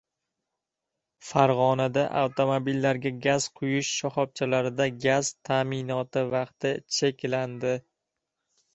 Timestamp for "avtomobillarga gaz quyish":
2.21-3.93